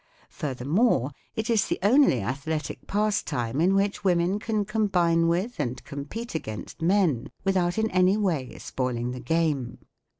Furthermore, 0.31 1.11
it 1.35 1.47
is 1.47 1.67
the 1.67 1.77
only 1.83 2.23
athletic 2.23 2.87
pastime 2.87 3.61
in 3.61 3.75
which 3.75 4.03
women 4.03 4.39
can 4.39 4.65
combine 4.65 5.27
with 5.27 5.59
and 5.59 5.83
compete 5.83 6.33
against 6.33 6.81
men 6.81 7.29
without 7.43 7.77
in 7.77 7.91
any 7.91 8.17
way 8.17 8.57
spoiling 8.57 9.11
the 9.11 9.19
game. 9.19 9.77